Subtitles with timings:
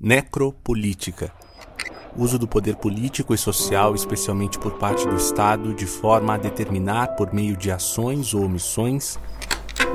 [0.00, 1.30] Necropolítica.
[2.16, 7.08] Uso do poder político e social, especialmente por parte do Estado, de forma a determinar,
[7.16, 9.18] por meio de ações ou omissões,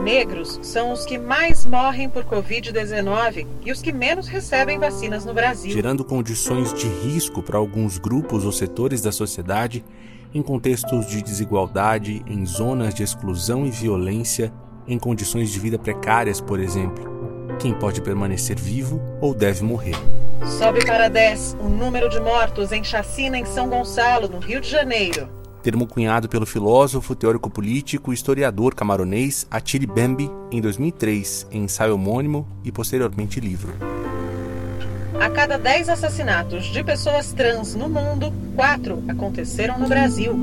[0.04, 5.33] Negros são os que mais morrem por Covid-19 e os que menos recebem vacinas no
[5.33, 5.71] Brasil.
[5.71, 9.86] gerando condições de risco para alguns grupos ou setores da sociedade
[10.34, 14.52] em contextos de desigualdade, em zonas de exclusão e violência,
[14.88, 17.14] em condições de vida precárias, por exemplo.
[17.60, 19.96] Quem pode permanecer vivo ou deve morrer.
[20.58, 24.70] Sobe para 10 o número de mortos em chacina em São Gonçalo, no Rio de
[24.70, 25.27] Janeiro.
[25.63, 31.96] Termo cunhado pelo filósofo, teórico político e historiador camaronês Achille Bembe em 2003, em ensaio
[31.96, 33.74] homônimo e posteriormente livro.
[35.20, 40.38] A cada 10 assassinatos de pessoas trans no mundo, 4 aconteceram no Brasil.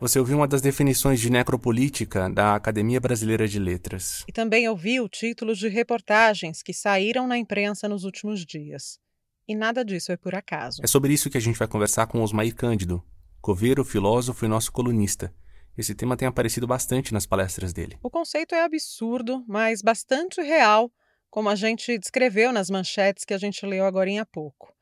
[0.00, 4.24] Você ouviu uma das definições de necropolítica da Academia Brasileira de Letras.
[4.26, 8.98] E também ouviu títulos de reportagens que saíram na imprensa nos últimos dias.
[9.46, 10.80] E nada disso é por acaso.
[10.82, 13.04] É sobre isso que a gente vai conversar com Osmair Cândido,
[13.42, 15.34] coveiro, filósofo e nosso colunista.
[15.76, 17.98] Esse tema tem aparecido bastante nas palestras dele.
[18.02, 20.90] O conceito é absurdo, mas bastante real,
[21.28, 24.72] como a gente descreveu nas manchetes que a gente leu agora há pouco.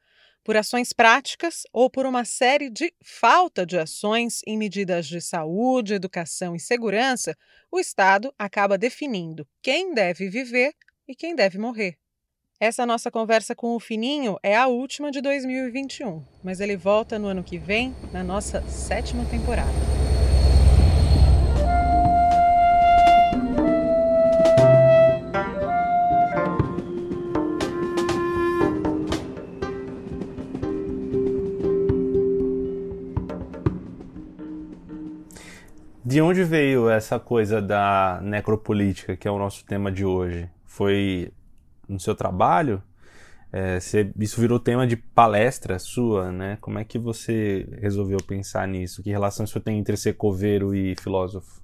[0.48, 5.92] Por ações práticas ou por uma série de falta de ações em medidas de saúde,
[5.92, 7.36] educação e segurança,
[7.70, 10.72] o Estado acaba definindo quem deve viver
[11.06, 11.98] e quem deve morrer.
[12.58, 17.26] Essa nossa conversa com o Fininho é a última de 2021, mas ele volta no
[17.26, 19.97] ano que vem, na nossa sétima temporada.
[36.08, 40.48] De onde veio essa coisa da necropolítica, que é o nosso tema de hoje?
[40.64, 41.30] Foi
[41.86, 42.82] no seu trabalho?
[43.52, 46.56] É, você- isso virou tema de palestra sua, né?
[46.62, 49.02] Como é que você resolveu pensar nisso?
[49.02, 51.62] Que relação isso tem entre ser coveiro e filósofo?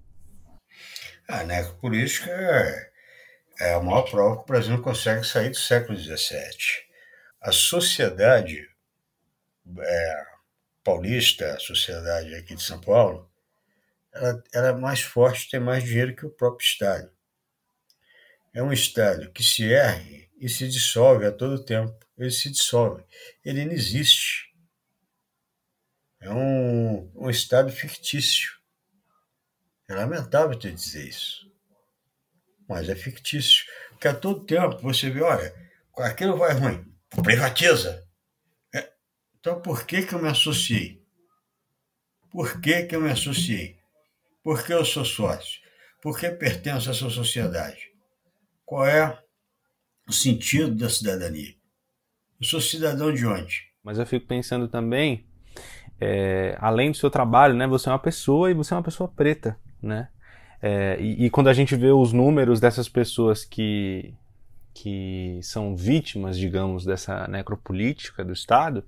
[1.27, 2.91] A necropolítica é-
[3.61, 6.85] é a maior prova que o Brasil consegue sair do século XVII.
[7.41, 8.69] A sociedade
[9.79, 10.23] é,
[10.85, 13.27] paulista, a sociedade aqui de São Paulo,
[14.15, 17.13] ela, ela é mais forte, tem mais dinheiro que o próprio Estado.
[18.53, 21.99] É um Estado que se ergue e se dissolve a todo tempo.
[22.17, 23.05] Ele se dissolve.
[23.45, 24.55] Ele não existe.
[26.21, 28.53] É um, um Estado fictício.
[29.89, 31.53] É lamentável de dizer isso.
[32.69, 33.67] Mas é fictício.
[33.91, 35.53] Porque a todo tempo você vê, olha,
[35.99, 38.07] aquilo vai ruim, privatiza.
[38.73, 38.93] É,
[39.39, 41.03] Então por que, que eu me associei?
[42.31, 43.79] Por que, que eu me associei?
[44.45, 45.63] Por que eu sou sócio?
[46.03, 47.81] Por que pertenço a essa sociedade?
[48.67, 49.19] Qual é
[50.07, 51.55] o sentido da cidadania?
[52.39, 53.63] Eu sou cidadão de onde?
[53.83, 55.27] Mas eu fico pensando também,
[55.99, 57.67] é, além do seu trabalho, né?
[57.67, 60.11] Você é uma pessoa e você é uma pessoa preta, né?
[60.61, 64.15] É, e, e quando a gente vê os números dessas pessoas que,
[64.75, 68.85] que são vítimas, digamos, dessa necropolítica do Estado,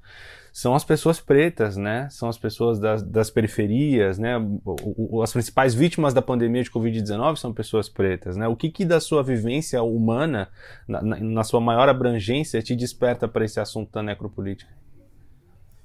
[0.52, 2.08] são as pessoas pretas, né?
[2.10, 4.36] São as pessoas das, das periferias, né?
[4.64, 8.48] O- o- as principais vítimas da pandemia de Covid-19 são pessoas pretas, né?
[8.48, 10.48] O que, que da sua vivência humana,
[10.88, 14.72] na, na- na sua maior abrangência, te desperta para esse assunto da necropolítica?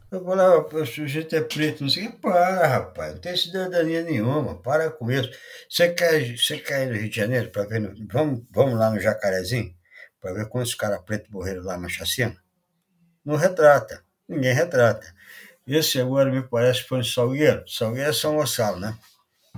[0.09, 2.13] "Pô, o sujeito é preto, não sei o.
[2.13, 5.29] Para, rapaz, não tem cidadania nenhuma, para com isso.
[5.69, 7.79] Você quer, você quer ir no Rio de Janeiro para ver?
[7.79, 9.73] no- vamos, vamos lá no Jacarezinho
[10.21, 12.37] para ver quantos caras pretos morreram lá na chacina?
[13.25, 15.13] Não retrata, ninguém retrata.
[15.65, 17.67] Esse agora me parece que foi no Salgueiro.
[17.67, 18.97] Salgueiro é São Gonçalo, né?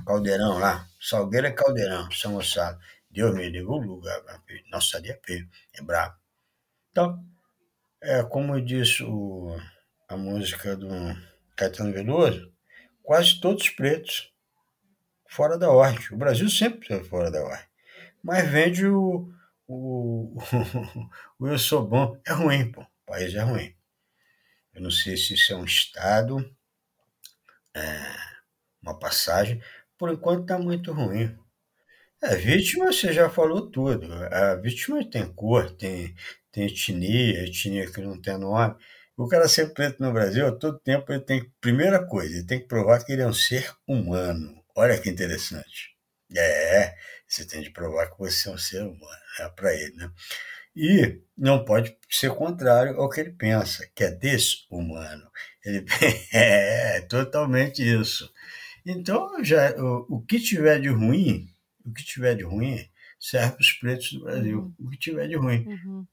[0.05, 0.87] Caldeirão lá.
[0.99, 2.77] Salgueiro é Caldeirão, São Gonçalo.
[3.09, 4.21] Deus me livre o lugar.
[4.71, 6.15] Nossa, ali é feio, é brabo.
[6.91, 7.23] Então,
[8.01, 9.55] é como disse o,
[10.09, 10.89] a música do
[11.55, 12.51] Caetano Veloso,
[13.01, 14.31] quase todos pretos,
[15.27, 16.05] fora da ordem.
[16.11, 17.65] O Brasil sempre foi fora da ordem.
[18.23, 19.31] Mas vende o,
[19.67, 20.37] o,
[21.39, 22.19] o Eu Sou Bom.
[22.25, 22.81] É ruim, pô.
[22.81, 23.75] O país é ruim.
[24.73, 26.37] Eu não sei se isso é um Estado,
[27.75, 27.81] é,
[28.81, 29.61] uma passagem.
[29.97, 31.37] Por enquanto está muito ruim.
[32.21, 34.07] A vítima, você já falou tudo.
[34.31, 36.15] A vítima tem cor, tem,
[36.51, 38.75] tem etnia, etnia que não tem nome.
[39.17, 41.51] O cara ser preto no Brasil, a todo tempo ele tem.
[41.61, 44.63] Primeira coisa, ele tem que provar que ele é um ser humano.
[44.75, 45.93] Olha que interessante.
[46.35, 46.95] É,
[47.33, 50.11] você tem de provar que você é um ser humano, é para ele, né?
[50.75, 55.29] E não pode ser contrário ao que ele pensa, que é desumano.
[55.63, 55.85] Ele
[56.33, 58.31] é totalmente isso.
[58.85, 61.47] Então, já, o, o que tiver de ruim,
[61.85, 62.77] o que tiver de ruim,
[63.19, 64.59] serve para os pretos do Brasil.
[64.59, 64.87] Uhum.
[64.87, 65.65] O que tiver de ruim.
[65.65, 66.07] Uhum.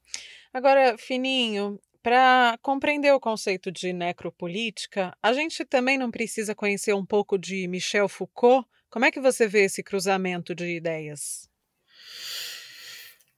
[0.53, 7.05] Agora, Fininho, para compreender o conceito de necropolítica, a gente também não precisa conhecer um
[7.05, 8.67] pouco de Michel Foucault?
[8.91, 11.49] Como é que você vê esse cruzamento de ideias?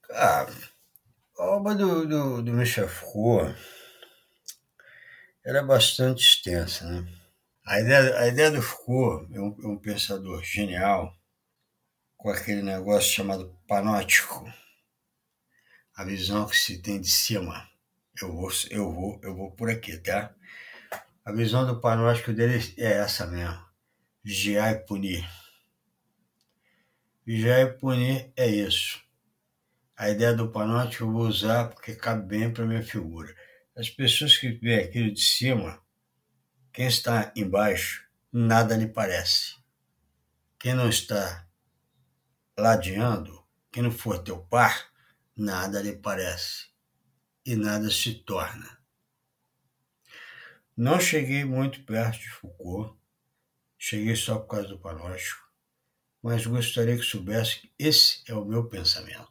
[0.09, 0.47] Ah,
[1.38, 3.55] a obra do, do, do Michel Foucault
[5.45, 6.85] era bastante extensa.
[6.85, 7.07] Né?
[7.65, 11.15] A, ideia, a ideia do Foucault é um, é um pensador genial
[12.17, 14.51] com aquele negócio chamado panótico,
[15.95, 17.69] a visão que se tem de cima
[18.21, 20.33] eu vou, eu vou, eu vou por aqui, tá?
[21.25, 23.59] A visão do panóstico dele é essa mesmo.
[24.23, 25.27] Vigiar e punir.
[27.25, 29.01] Vigiar e punir é isso.
[29.95, 33.33] A ideia do panóstico eu vou usar porque cabe bem para minha figura.
[33.75, 35.81] As pessoas que vê aquilo de cima,
[36.73, 39.55] quem está embaixo, nada lhe parece.
[40.59, 41.47] Quem não está
[42.57, 43.41] ladeando,
[43.71, 44.91] quem não for teu par,
[45.35, 46.67] nada lhe parece
[47.45, 48.79] e nada se torna.
[50.75, 52.97] Não cheguei muito perto de Foucault,
[53.77, 55.42] cheguei só por causa do panóstico,
[56.23, 59.27] mas gostaria que soubesse que esse é o meu pensamento.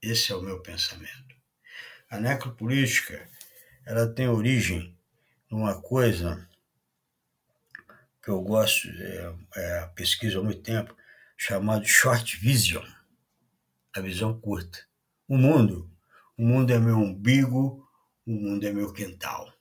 [0.00, 1.34] Esse é o meu pensamento.
[2.10, 3.28] A necropolítica,
[3.84, 4.96] ela tem origem
[5.50, 6.48] numa coisa
[8.22, 10.94] que eu gosto, é, é, pesquiso há muito tempo,
[11.36, 12.84] chamado short vision,
[13.96, 14.86] a visão curta.
[15.26, 15.90] O mundo
[16.38, 17.84] o mundo é meu umbigo,
[18.24, 19.52] o mundo é meu quintal.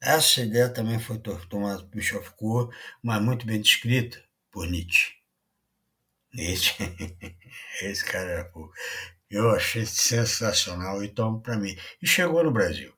[0.00, 4.27] Essa ideia também foi tomada por Michel Foucault, mas muito bem descrita
[4.58, 5.12] por Nietzsche.
[6.34, 6.74] Nietzsche,
[7.80, 8.68] esse cara era pô,
[9.30, 11.76] eu achei sensacional e tomo para mim.
[12.02, 12.92] E chegou no Brasil.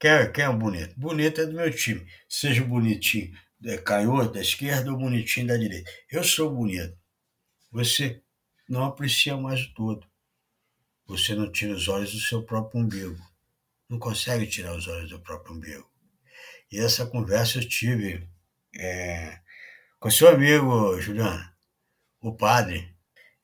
[0.00, 0.98] Quem é, quem é o bonito?
[0.98, 2.04] Bonito é do meu time.
[2.28, 3.32] Seja bonitinho
[3.64, 5.88] é, canhoto da esquerda ou bonitinho da direita.
[6.10, 6.98] Eu sou bonito.
[7.70, 8.20] Você
[8.68, 10.04] não aprecia mais o todo.
[11.06, 13.16] Você não tira os olhos do seu próprio umbigo.
[13.88, 15.88] Não consegue tirar os olhos do próprio umbigo.
[16.72, 18.28] E essa conversa eu tive
[18.76, 19.40] é,
[20.00, 21.54] com seu amigo, Juliana,
[22.22, 22.88] o padre.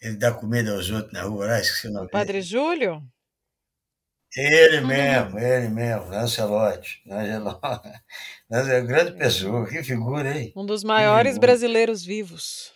[0.01, 2.07] Ele dá comida aos outros na rua, lá, esqueci o nome.
[2.07, 3.03] O padre Júlio?
[4.35, 7.03] Ele mesmo, ele mesmo, Lancelotti.
[7.07, 7.89] Lancelotti.
[8.51, 10.53] É uma grande pessoa, que figura, hein?
[10.57, 12.73] Um dos maiores brasileiros vivos.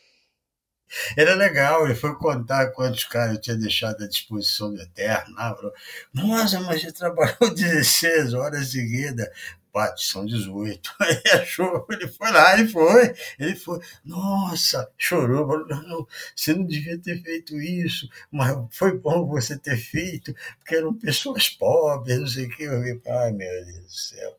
[1.16, 5.34] Era legal, ele foi contar quantos caras eu tinha deixado à disposição do Eterno.
[5.34, 5.72] Lá, falou,
[6.12, 9.28] Nossa, mas você trabalhou 16 horas seguidas.
[9.72, 10.90] Pati, são 18.
[11.00, 13.80] Aí achou, ele foi lá, ele foi, ele foi.
[14.04, 19.76] Nossa, chorou, falou, não, você não devia ter feito isso, mas foi bom você ter
[19.76, 22.64] feito, porque eram pessoas pobres, não sei o que.
[22.64, 24.36] Eu vi, ai meu Deus do céu.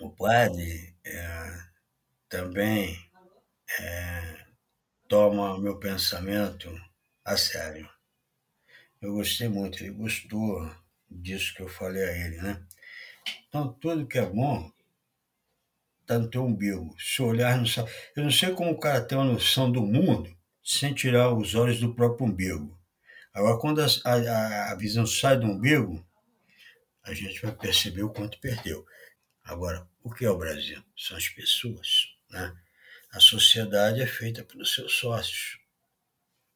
[0.00, 1.58] O padre é,
[2.28, 2.98] também
[3.78, 4.39] é,
[5.10, 6.72] toma meu pensamento
[7.24, 7.90] a sério.
[9.02, 10.70] Eu gostei muito, ele gostou
[11.10, 12.64] disso que eu falei a ele, né?
[13.48, 14.70] Então, tudo que é bom
[16.02, 16.94] está no teu umbigo.
[16.96, 17.90] Se olhar, sabe.
[18.14, 21.80] Eu não sei como o cara tem uma noção do mundo sem tirar os olhos
[21.80, 22.78] do próprio umbigo.
[23.34, 26.06] Agora, quando a, a, a visão sai do umbigo,
[27.02, 28.86] a gente vai perceber o quanto perdeu.
[29.42, 30.80] Agora, o que é o Brasil?
[30.96, 32.56] São as pessoas, né?
[33.12, 35.58] A sociedade é feita pelos seus sócios.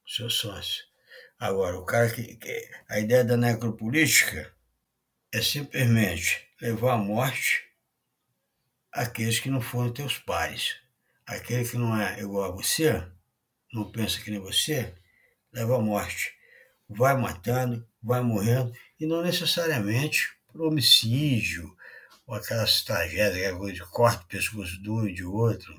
[0.07, 0.87] Seus sócios.
[1.37, 2.71] Agora, o cara que, que.
[2.89, 4.55] A ideia da necropolítica
[5.33, 7.65] é simplesmente levar à morte
[8.93, 10.77] aqueles que não foram teus pares.
[11.27, 13.05] Aquele que não é igual a você,
[13.73, 14.95] não pensa que nem você,
[15.53, 16.37] leva à morte.
[16.89, 21.77] Vai matando, vai morrendo, e não necessariamente por homicídio,
[22.25, 25.75] ou aquelas tragédias, aquela coisa de corte pescoço de um e de outro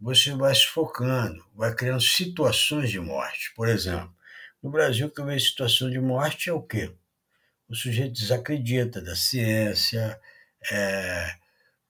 [0.00, 3.52] você vai se focando, vai criando situações de morte.
[3.54, 4.14] Por exemplo,
[4.62, 6.92] no Brasil, que eu vejo situação de morte é o quê?
[7.68, 10.18] O sujeito desacredita da ciência,
[10.70, 11.34] é,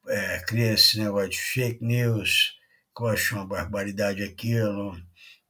[0.09, 2.59] é, cria esse negócio de fake news,
[2.97, 4.97] que eu acho uma barbaridade aquilo,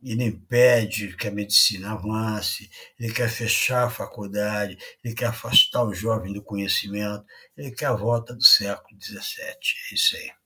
[0.02, 5.95] ele impede que a medicina avance, ele quer fechar a faculdade, ele quer afastar o
[5.95, 7.25] jovem do conhecimento,
[7.57, 9.21] ele quer a volta do século XVII.
[9.90, 10.39] É isso aí.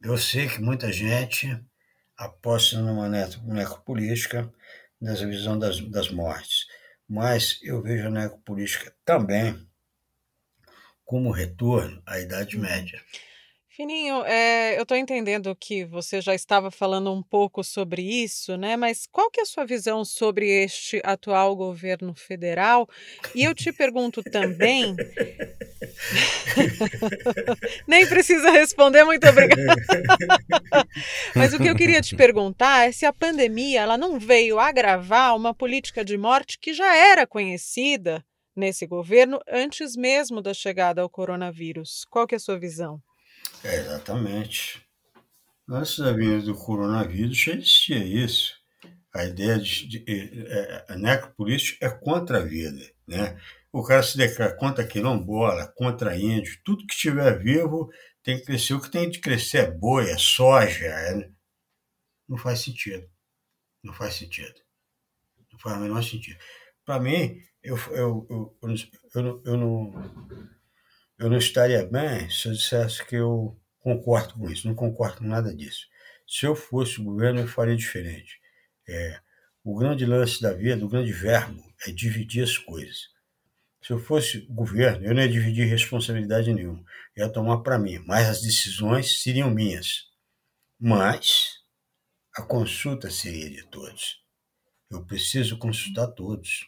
[0.00, 1.60] Eu sei que muita gente
[2.16, 4.52] aposta numa necropolítica
[5.00, 6.66] nessa visão das, das mortes,
[7.08, 9.68] mas eu vejo a necropolítica também
[11.04, 12.62] como retorno à Idade uhum.
[12.62, 13.02] Média.
[13.78, 18.76] Fininho, é, eu estou entendendo que você já estava falando um pouco sobre isso, né?
[18.76, 22.88] Mas qual que é a sua visão sobre este atual governo federal?
[23.36, 24.96] E eu te pergunto também.
[27.86, 29.76] Nem precisa responder, muito obrigada.
[31.36, 35.36] Mas o que eu queria te perguntar é se a pandemia ela não veio agravar
[35.36, 38.24] uma política de morte que já era conhecida
[38.56, 42.04] nesse governo antes mesmo da chegada ao coronavírus.
[42.10, 43.00] Qual que é a sua visão?
[43.64, 44.82] É, exatamente.
[45.68, 48.56] Antes da vinda do coronavírus já existia isso.
[49.14, 53.38] A ideia de, de, de é, a necropolítica é contra a vida, né?
[53.72, 57.90] O cara se declara contra quilombola, contra índio, tudo que estiver vivo
[58.22, 58.74] tem que crescer.
[58.74, 60.86] O que tem de crescer é boi, é soja.
[60.86, 61.30] É...
[62.28, 63.08] Não faz sentido.
[63.82, 64.54] Não faz sentido.
[65.52, 66.38] Não faz o menor sentido.
[66.84, 68.58] Para mim, eu, eu, eu,
[69.14, 69.92] eu, eu não
[71.18, 74.68] eu não estaria bem se eu dissesse que eu concordo com isso.
[74.68, 75.86] Não concordo com nada disso.
[76.26, 78.38] Se eu fosse o governo, eu faria diferente.
[78.88, 79.20] É,
[79.64, 83.08] o grande lance da vida, o grande verbo, é dividir as coisas.
[83.82, 86.84] Se eu fosse governo, eu não ia dividir responsabilidade nenhuma.
[87.16, 90.06] Eu ia tomar para mim, mas as decisões seriam minhas.
[90.78, 91.58] Mas
[92.36, 94.22] a consulta seria de todos.
[94.90, 96.66] Eu preciso consultar todos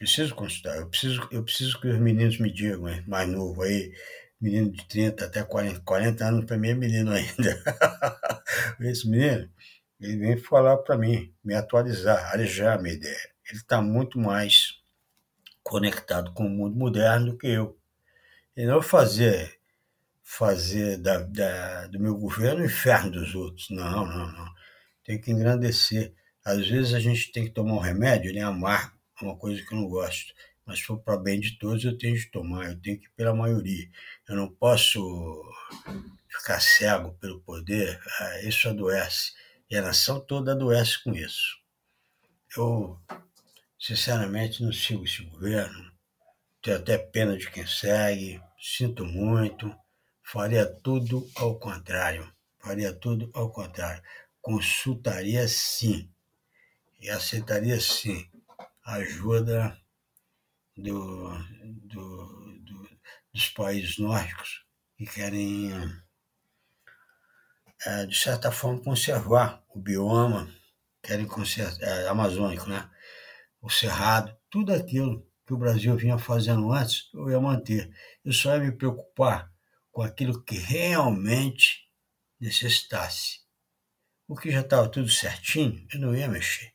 [0.00, 3.92] preciso consultar, eu preciso, eu preciso que os meninos me digam, mais novo aí,
[4.40, 7.62] menino de 30 até 40, 40 anos para mim é menino ainda.
[8.80, 9.50] Esse menino,
[10.00, 13.30] ele vem falar para mim, me atualizar, arejar a minha ideia.
[13.46, 14.80] Ele está muito mais
[15.62, 17.78] conectado com o mundo moderno do que eu.
[18.56, 19.60] E não fazer
[20.22, 23.68] fazer da, da, do meu governo o inferno dos outros.
[23.68, 24.48] Não, não, não.
[25.04, 26.14] Tem que engrandecer.
[26.44, 29.62] Às vezes a gente tem que tomar um remédio, ele é amargo é uma coisa
[29.62, 30.34] que eu não gosto.
[30.64, 33.10] Mas se for para bem de todos, eu tenho de tomar, eu tenho que ir
[33.16, 33.90] pela maioria.
[34.28, 35.42] Eu não posso
[36.28, 39.32] ficar cego pelo poder, ah, isso adoece.
[39.68, 41.58] E a nação toda adoece com isso.
[42.56, 43.00] Eu,
[43.78, 45.90] sinceramente, não sigo esse governo.
[46.62, 49.74] Tenho até pena de quem segue, sinto muito.
[50.22, 52.32] Faria tudo ao contrário.
[52.60, 54.02] Faria tudo ao contrário.
[54.40, 56.08] Consultaria sim.
[57.00, 58.30] E aceitaria sim
[58.84, 59.78] ajuda
[60.76, 61.30] do,
[61.84, 62.90] do, do,
[63.32, 64.64] dos países nórdicos
[64.96, 65.72] que querem,
[67.86, 70.52] é, de certa forma, conservar o bioma,
[71.02, 72.90] querem conservar, é, amazônico, né?
[73.60, 77.90] o cerrado, tudo aquilo que o Brasil vinha fazendo antes, eu ia manter.
[78.24, 79.50] Eu só ia me preocupar
[79.90, 81.88] com aquilo que realmente
[82.38, 83.40] necessitasse.
[84.26, 86.72] O que já estava tudo certinho, eu não ia mexer.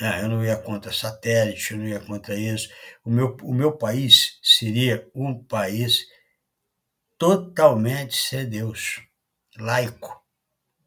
[0.00, 2.68] Ah, eu não ia contra satélite, eu não ia contra isso.
[3.02, 6.06] O meu, o meu país seria um país
[7.16, 9.00] totalmente sem Deus,
[9.58, 10.22] laico.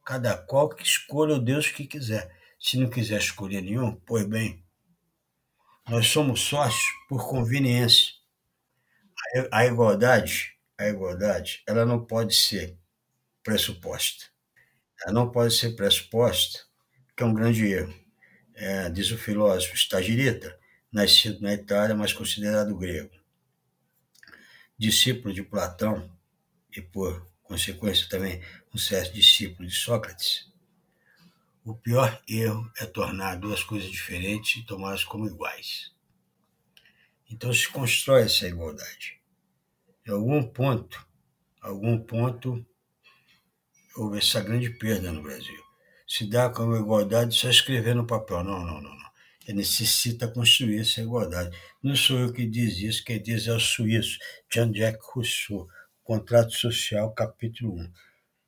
[0.05, 2.35] Cada qual que escolha o Deus que quiser.
[2.59, 4.63] Se não quiser escolher nenhum, pois bem.
[5.87, 8.13] Nós somos sócios por conveniência.
[9.51, 12.77] A, a igualdade, a igualdade, ela não pode ser
[13.43, 14.25] pressuposta.
[15.03, 16.59] Ela não pode ser pressuposta,
[17.17, 18.08] que é um grande erro
[18.59, 20.59] é, diz o filósofo Stagirita,
[20.91, 23.09] nascido na Itália, mas considerado grego.
[24.77, 26.11] Discípulo de Platão
[26.75, 30.51] e, por consequência, também um certo discípulo de Sócrates,
[31.63, 35.93] o pior erro é tornar duas coisas diferentes e tomá-las como iguais.
[37.29, 39.21] Então se constrói essa igualdade.
[40.05, 41.05] Em algum ponto,
[41.61, 42.65] algum ponto,
[43.95, 45.68] houve essa grande perda no Brasil
[46.09, 48.43] se dá como igualdade só escrever no papel.
[48.43, 48.95] Não, não, não.
[48.95, 49.09] não.
[49.47, 51.55] Ele necessita construir essa igualdade.
[51.83, 54.17] Não sou eu que diz isso, quem diz é o suíço,
[54.51, 55.67] Jean-Jacques Rousseau,
[56.03, 57.91] Contrato Social, capítulo 1.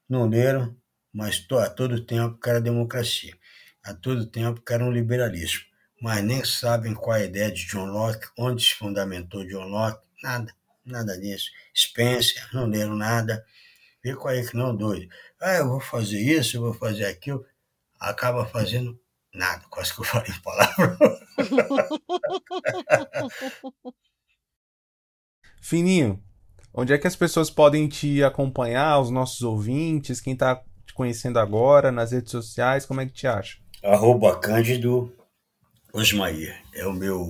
[0.09, 0.75] Não leram,
[1.13, 3.37] mas a todo tempo quer a democracia.
[3.83, 5.61] A todo tempo quer um liberalismo.
[6.01, 10.03] Mas nem sabem qual é a ideia de John Locke, onde se fundamentou John Locke,
[10.23, 10.53] nada,
[10.83, 11.51] nada disso.
[11.75, 13.45] Spencer, não leram nada.
[14.03, 15.07] Vê qual é que não doido.
[15.39, 17.45] Ah, eu vou fazer isso, eu vou fazer aquilo
[18.01, 19.00] acaba fazendo
[19.34, 19.63] nada.
[19.70, 20.98] Quase que eu falei palavra.
[25.62, 26.22] Fininho,
[26.74, 31.39] onde é que as pessoas podem te acompanhar, os nossos ouvintes, quem está te conhecendo
[31.39, 33.60] agora, nas redes sociais, como é que te acha?
[33.84, 35.15] Arroba Cândido
[35.93, 37.25] Osmair, é o meu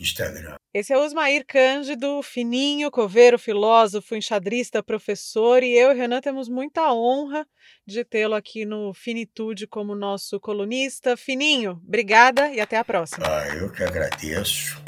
[0.00, 0.56] Instagram.
[0.74, 6.48] Esse é o Osmair Cândido, fininho, coveiro, filósofo, enxadrista, professor, e eu e Renan temos
[6.48, 7.46] muita honra
[7.86, 11.14] de tê-lo aqui no Finitude como nosso colunista.
[11.14, 13.26] Fininho, obrigada e até a próxima.
[13.28, 14.82] Ah, eu que agradeço.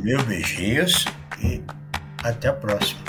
[0.00, 1.04] Meu beijinhos
[1.44, 1.60] e
[2.26, 3.02] até a próxima.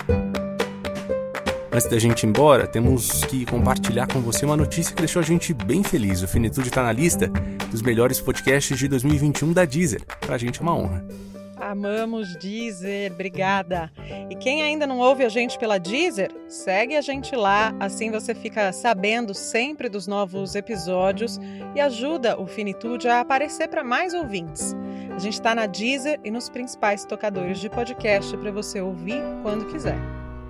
[1.71, 5.25] Antes da gente ir embora, temos que compartilhar com você uma notícia que deixou a
[5.25, 6.21] gente bem feliz.
[6.21, 7.29] O Finitude está na lista
[7.71, 10.03] dos melhores podcasts de 2021 da Deezer.
[10.19, 11.34] Pra gente é uma honra.
[11.65, 13.91] Amamos Deezer, obrigada.
[14.29, 18.35] E quem ainda não ouve a gente pela Deezer, segue a gente lá, assim você
[18.35, 21.39] fica sabendo sempre dos novos episódios
[21.73, 24.75] e ajuda o Finitude a aparecer para mais ouvintes.
[25.15, 29.65] A gente está na Deezer e nos principais tocadores de podcast para você ouvir quando
[29.65, 29.97] quiser.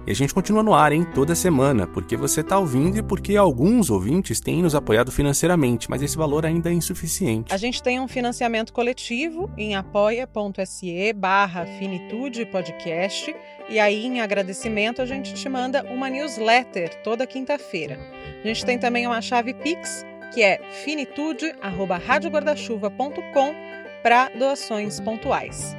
[0.08, 3.36] E a gente continua no ar, hein, toda semana, porque você está ouvindo e porque
[3.36, 7.52] alguns ouvintes têm nos apoiado financeiramente, mas esse valor ainda é insuficiente.
[7.52, 13.36] A gente tem um financiamento coletivo em apoia.se barra finitude podcast
[13.68, 17.98] e aí, em agradecimento, a gente te manda uma newsletter toda quinta-feira.
[18.44, 23.56] A gente tem também uma chave Pix, que é finitude.radioguardachuva.com
[24.04, 25.76] para doações pontuais.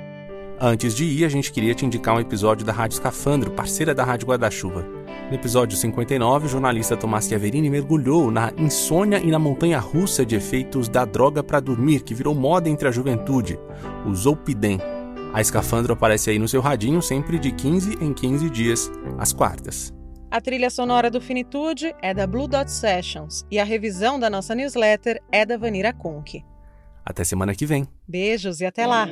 [0.59, 4.05] Antes de ir, a gente queria te indicar um episódio da Rádio Escafandro, parceira da
[4.05, 4.87] Rádio Guarda-Chuva.
[5.29, 10.35] No episódio 59, o jornalista Tomás Chiaverini mergulhou na insônia e na montanha russa de
[10.35, 13.59] efeitos da droga para dormir, que virou moda entre a juventude,
[14.07, 14.79] o Zolpidem.
[15.35, 19.93] A Escafandro aparece aí no seu radinho sempre de 15 em 15 dias, às quartas.
[20.31, 24.55] A trilha sonora do Finitude é da Blue Dot Sessions e a revisão da nossa
[24.55, 26.43] newsletter é da Vanira Conk.
[27.05, 27.87] Até semana que vem.
[28.09, 29.07] Beijos e até lá!